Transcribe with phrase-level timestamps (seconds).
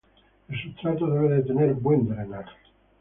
[0.49, 2.55] El substrato debe de tener buen drenaje.